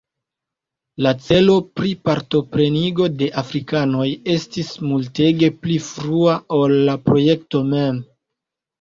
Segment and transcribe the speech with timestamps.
[1.05, 8.07] La celo pri partoprenigo de afrikanoj estis multege pli frua ol la projekto mem.